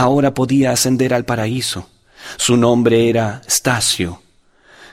Ahora 0.00 0.32
podía 0.32 0.72
ascender 0.72 1.12
al 1.12 1.26
paraíso. 1.26 1.90
Su 2.38 2.56
nombre 2.56 3.10
era 3.10 3.42
Stasio. 3.46 4.22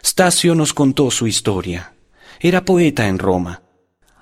Stasio 0.05 0.53
nos 0.53 0.73
contó 0.73 1.11
su 1.11 1.27
historia. 1.27 1.93
Era 2.41 2.65
poeta 2.65 3.07
en 3.07 3.17
Roma. 3.17 3.61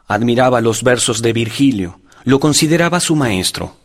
Admiraba 0.08 0.62
los 0.62 0.84
versos 0.84 1.24
de 1.24 1.34
Virgilio, 1.34 2.02
lo 2.24 2.40
consideraba 2.40 3.00
su 3.00 3.16
maestro. 3.16 3.78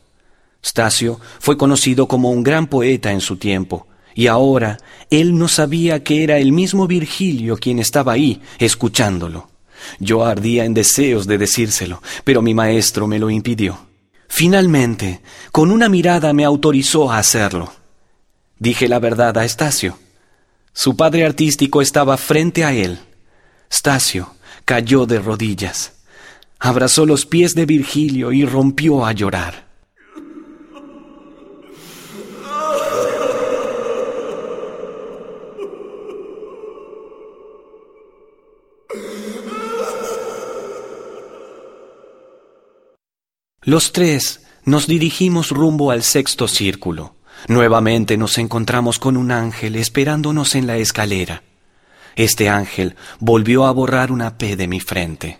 Stasio 0.62 1.18
fue 1.38 1.56
conocido 1.56 2.06
como 2.06 2.30
un 2.30 2.42
gran 2.42 2.66
poeta 2.66 3.10
en 3.12 3.22
su 3.22 3.38
tiempo, 3.38 3.86
y 4.14 4.26
ahora 4.26 4.76
él 5.08 5.38
no 5.38 5.48
sabía 5.48 6.04
que 6.04 6.22
era 6.22 6.36
el 6.36 6.52
mismo 6.52 6.86
Virgilio 6.86 7.56
quien 7.56 7.78
estaba 7.78 8.12
ahí, 8.12 8.42
escuchándolo. 8.58 9.48
Yo 10.00 10.26
ardía 10.26 10.66
en 10.66 10.74
deseos 10.74 11.26
de 11.26 11.38
decírselo, 11.38 12.02
pero 12.24 12.42
mi 12.42 12.52
maestro 12.52 13.06
me 13.06 13.18
lo 13.18 13.30
impidió. 13.30 13.89
Finalmente, 14.32 15.20
con 15.50 15.72
una 15.72 15.88
mirada 15.88 16.32
me 16.32 16.44
autorizó 16.44 17.10
a 17.10 17.18
hacerlo. 17.18 17.74
Dije 18.60 18.88
la 18.88 19.00
verdad 19.00 19.36
a 19.36 19.46
Stasio. 19.46 19.98
Su 20.72 20.96
padre 20.96 21.26
artístico 21.26 21.82
estaba 21.82 22.16
frente 22.16 22.64
a 22.64 22.72
él. 22.72 23.00
Stasio 23.70 24.32
cayó 24.64 25.04
de 25.04 25.18
rodillas, 25.18 25.94
abrazó 26.60 27.06
los 27.06 27.26
pies 27.26 27.56
de 27.56 27.66
Virgilio 27.66 28.30
y 28.30 28.46
rompió 28.46 29.04
a 29.04 29.12
llorar. 29.12 29.66
Los 43.70 43.92
tres 43.92 44.40
nos 44.64 44.88
dirigimos 44.88 45.50
rumbo 45.50 45.92
al 45.92 46.02
sexto 46.02 46.48
círculo. 46.48 47.14
Nuevamente 47.46 48.16
nos 48.16 48.36
encontramos 48.38 48.98
con 48.98 49.16
un 49.16 49.30
ángel 49.30 49.76
esperándonos 49.76 50.56
en 50.56 50.66
la 50.66 50.76
escalera. 50.78 51.44
Este 52.16 52.48
ángel 52.48 52.96
volvió 53.20 53.66
a 53.66 53.70
borrar 53.70 54.10
una 54.10 54.38
P 54.38 54.56
de 54.56 54.66
mi 54.66 54.80
frente. 54.80 55.38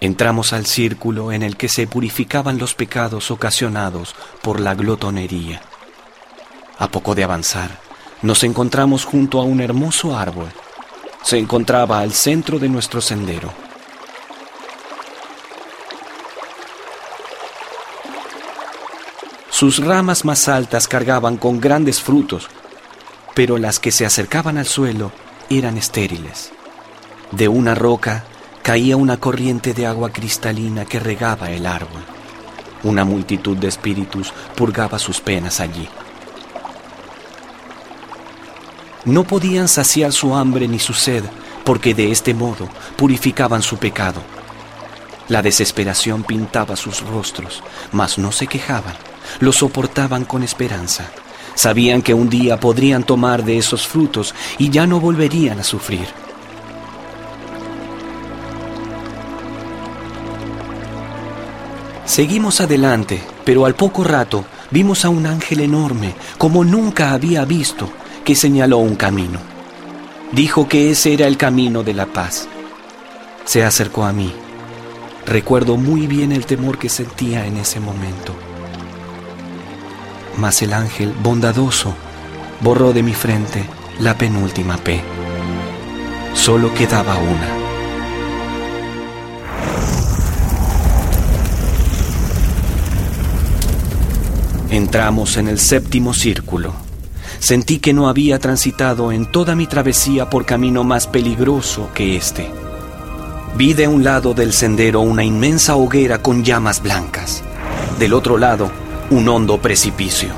Entramos 0.00 0.54
al 0.54 0.64
círculo 0.64 1.30
en 1.30 1.42
el 1.42 1.58
que 1.58 1.68
se 1.68 1.86
purificaban 1.86 2.56
los 2.56 2.74
pecados 2.74 3.30
ocasionados 3.30 4.14
por 4.40 4.60
la 4.60 4.74
glotonería. 4.74 5.60
A 6.78 6.88
poco 6.88 7.14
de 7.14 7.22
avanzar, 7.22 7.78
nos 8.22 8.44
encontramos 8.44 9.04
junto 9.04 9.42
a 9.42 9.44
un 9.44 9.60
hermoso 9.60 10.16
árbol. 10.16 10.48
Se 11.22 11.36
encontraba 11.36 12.00
al 12.00 12.14
centro 12.14 12.58
de 12.58 12.70
nuestro 12.70 13.02
sendero. 13.02 13.52
Sus 19.60 19.76
ramas 19.84 20.24
más 20.24 20.48
altas 20.48 20.88
cargaban 20.88 21.36
con 21.36 21.60
grandes 21.60 22.00
frutos, 22.00 22.48
pero 23.34 23.58
las 23.58 23.78
que 23.78 23.92
se 23.92 24.06
acercaban 24.06 24.56
al 24.56 24.64
suelo 24.64 25.12
eran 25.50 25.76
estériles. 25.76 26.50
De 27.30 27.46
una 27.46 27.74
roca 27.74 28.24
caía 28.62 28.96
una 28.96 29.18
corriente 29.18 29.74
de 29.74 29.84
agua 29.84 30.14
cristalina 30.14 30.86
que 30.86 30.98
regaba 30.98 31.50
el 31.50 31.66
árbol. 31.66 32.00
Una 32.84 33.04
multitud 33.04 33.54
de 33.54 33.68
espíritus 33.68 34.32
purgaba 34.56 34.98
sus 34.98 35.20
penas 35.20 35.60
allí. 35.60 35.90
No 39.04 39.24
podían 39.24 39.68
saciar 39.68 40.12
su 40.12 40.34
hambre 40.34 40.68
ni 40.68 40.78
su 40.78 40.94
sed, 40.94 41.24
porque 41.66 41.92
de 41.92 42.10
este 42.10 42.32
modo 42.32 42.66
purificaban 42.96 43.60
su 43.60 43.76
pecado. 43.76 44.22
La 45.28 45.42
desesperación 45.42 46.22
pintaba 46.22 46.76
sus 46.76 47.02
rostros, 47.02 47.62
mas 47.92 48.16
no 48.16 48.32
se 48.32 48.46
quejaban 48.46 49.09
lo 49.38 49.52
soportaban 49.52 50.24
con 50.24 50.42
esperanza. 50.42 51.10
Sabían 51.54 52.02
que 52.02 52.14
un 52.14 52.30
día 52.30 52.58
podrían 52.58 53.04
tomar 53.04 53.44
de 53.44 53.58
esos 53.58 53.86
frutos 53.86 54.34
y 54.58 54.70
ya 54.70 54.86
no 54.86 55.00
volverían 55.00 55.60
a 55.60 55.62
sufrir. 55.62 56.06
Seguimos 62.06 62.60
adelante, 62.60 63.22
pero 63.44 63.66
al 63.66 63.74
poco 63.74 64.02
rato 64.04 64.44
vimos 64.70 65.04
a 65.04 65.10
un 65.10 65.26
ángel 65.26 65.60
enorme, 65.60 66.14
como 66.38 66.64
nunca 66.64 67.12
había 67.12 67.44
visto, 67.44 67.88
que 68.24 68.34
señaló 68.34 68.78
un 68.78 68.96
camino. 68.96 69.38
Dijo 70.32 70.66
que 70.66 70.90
ese 70.90 71.12
era 71.12 71.26
el 71.26 71.36
camino 71.36 71.82
de 71.82 71.94
la 71.94 72.06
paz. 72.06 72.48
Se 73.44 73.62
acercó 73.64 74.04
a 74.04 74.12
mí. 74.12 74.32
Recuerdo 75.26 75.76
muy 75.76 76.06
bien 76.06 76.32
el 76.32 76.46
temor 76.46 76.78
que 76.78 76.88
sentía 76.88 77.46
en 77.46 77.58
ese 77.58 77.78
momento 77.80 78.34
mas 80.36 80.62
el 80.62 80.72
ángel 80.72 81.12
bondadoso 81.22 81.94
borró 82.60 82.92
de 82.92 83.02
mi 83.02 83.14
frente 83.14 83.64
la 83.98 84.16
penúltima 84.16 84.76
P. 84.78 85.00
Solo 86.34 86.72
quedaba 86.74 87.16
una. 87.18 87.60
Entramos 94.70 95.36
en 95.36 95.48
el 95.48 95.58
séptimo 95.58 96.14
círculo. 96.14 96.72
Sentí 97.40 97.78
que 97.78 97.92
no 97.92 98.08
había 98.08 98.38
transitado 98.38 99.10
en 99.10 99.26
toda 99.26 99.56
mi 99.56 99.66
travesía 99.66 100.30
por 100.30 100.46
camino 100.46 100.84
más 100.84 101.06
peligroso 101.06 101.90
que 101.92 102.16
este. 102.16 102.48
Vi 103.56 103.74
de 103.74 103.88
un 103.88 104.04
lado 104.04 104.32
del 104.32 104.52
sendero 104.52 105.00
una 105.00 105.24
inmensa 105.24 105.74
hoguera 105.74 106.22
con 106.22 106.44
llamas 106.44 106.82
blancas. 106.82 107.42
Del 107.98 108.14
otro 108.14 108.38
lado, 108.38 108.70
un 109.10 109.28
hondo 109.28 109.58
precipicio. 109.58 110.30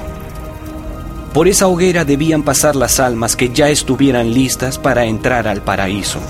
Por 1.35 1.47
esa 1.47 1.67
hoguera 1.67 2.05
debían 2.05 2.43
pasar 2.43 2.75
las 2.75 3.01
almas 3.01 3.37
que 3.37 3.51
ya 3.51 3.69
estuvieran 3.69 4.33
listas 4.33 4.79
para 4.79 5.05
entrar 5.05 5.47
al 5.47 5.63
paraíso. 5.63 6.21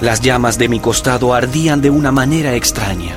Las 0.00 0.20
llamas 0.20 0.58
de 0.58 0.68
mi 0.68 0.80
costado 0.80 1.34
ardían 1.34 1.80
de 1.80 1.90
una 1.90 2.12
manera 2.12 2.54
extraña. 2.54 3.16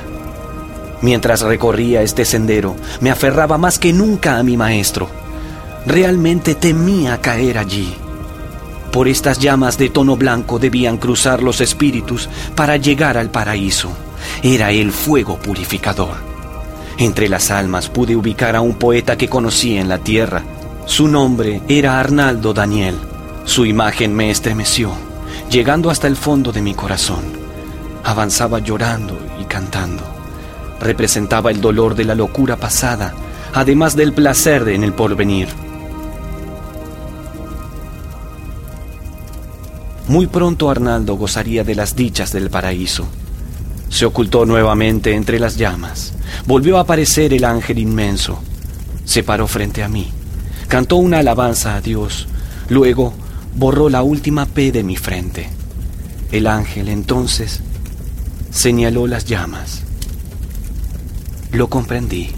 Mientras 1.02 1.42
recorría 1.42 2.02
este 2.02 2.24
sendero, 2.24 2.76
me 3.00 3.10
aferraba 3.10 3.58
más 3.58 3.78
que 3.78 3.92
nunca 3.92 4.38
a 4.38 4.42
mi 4.42 4.56
maestro. 4.56 5.08
Realmente 5.86 6.54
temía 6.54 7.20
caer 7.20 7.58
allí. 7.58 7.94
Por 8.92 9.08
estas 9.08 9.38
llamas 9.38 9.78
de 9.78 9.88
tono 9.88 10.16
blanco 10.16 10.58
debían 10.58 10.96
cruzar 10.96 11.42
los 11.42 11.60
espíritus 11.60 12.28
para 12.54 12.76
llegar 12.76 13.16
al 13.16 13.30
paraíso. 13.30 13.90
Era 14.42 14.70
el 14.70 14.92
fuego 14.92 15.38
purificador. 15.38 16.29
Entre 17.00 17.30
las 17.30 17.50
almas 17.50 17.88
pude 17.88 18.14
ubicar 18.14 18.54
a 18.54 18.60
un 18.60 18.74
poeta 18.74 19.16
que 19.16 19.26
conocí 19.26 19.78
en 19.78 19.88
la 19.88 19.96
tierra. 19.96 20.42
Su 20.84 21.08
nombre 21.08 21.62
era 21.66 21.98
Arnaldo 21.98 22.52
Daniel. 22.52 22.94
Su 23.46 23.64
imagen 23.64 24.14
me 24.14 24.30
estremeció, 24.30 24.92
llegando 25.50 25.88
hasta 25.88 26.08
el 26.08 26.14
fondo 26.14 26.52
de 26.52 26.60
mi 26.60 26.74
corazón. 26.74 27.24
Avanzaba 28.04 28.58
llorando 28.58 29.18
y 29.40 29.44
cantando. 29.44 30.02
Representaba 30.78 31.50
el 31.50 31.62
dolor 31.62 31.94
de 31.94 32.04
la 32.04 32.14
locura 32.14 32.56
pasada, 32.56 33.14
además 33.54 33.96
del 33.96 34.12
placer 34.12 34.68
en 34.68 34.84
el 34.84 34.92
porvenir. 34.92 35.48
Muy 40.06 40.26
pronto 40.26 40.68
Arnaldo 40.68 41.14
gozaría 41.14 41.64
de 41.64 41.76
las 41.76 41.96
dichas 41.96 42.30
del 42.30 42.50
paraíso. 42.50 43.08
Se 43.90 44.06
ocultó 44.06 44.46
nuevamente 44.46 45.14
entre 45.14 45.38
las 45.38 45.56
llamas. 45.56 46.14
Volvió 46.46 46.78
a 46.78 46.80
aparecer 46.80 47.34
el 47.34 47.44
ángel 47.44 47.78
inmenso. 47.78 48.40
Se 49.04 49.22
paró 49.22 49.46
frente 49.46 49.82
a 49.82 49.88
mí. 49.88 50.10
Cantó 50.68 50.96
una 50.96 51.18
alabanza 51.18 51.76
a 51.76 51.80
Dios. 51.82 52.26
Luego 52.68 53.12
borró 53.54 53.90
la 53.90 54.02
última 54.02 54.46
P 54.46 54.72
de 54.72 54.84
mi 54.84 54.96
frente. 54.96 55.50
El 56.30 56.46
ángel 56.46 56.88
entonces 56.88 57.60
señaló 58.50 59.06
las 59.06 59.24
llamas. 59.24 59.82
Lo 61.52 61.68
comprendí. 61.68 62.30